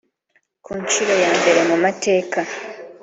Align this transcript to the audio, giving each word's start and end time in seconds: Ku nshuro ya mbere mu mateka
Ku 0.63 0.71
nshuro 0.83 1.13
ya 1.23 1.31
mbere 1.39 1.59
mu 1.69 1.75
mateka 1.83 2.39